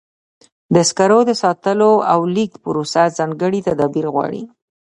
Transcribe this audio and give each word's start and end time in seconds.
د 0.75 0.75
سکرو 0.89 1.19
د 1.29 1.31
ساتلو 1.43 1.91
او 2.11 2.19
لیږد 2.35 2.55
پروسه 2.63 3.01
ځانګړي 3.17 3.59
تدابیر 3.67 4.05
غواړي. 4.13 4.41